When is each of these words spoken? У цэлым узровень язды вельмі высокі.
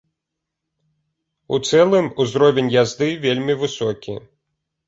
У 1.55 1.59
цэлым 1.71 2.09
узровень 2.25 2.73
язды 2.81 3.11
вельмі 3.27 3.53
высокі. 3.63 4.21